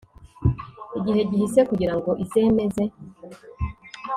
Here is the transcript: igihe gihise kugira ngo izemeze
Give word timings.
igihe 0.97 1.21
gihise 1.29 1.59
kugira 1.69 1.93
ngo 1.97 2.11
izemeze 2.23 2.83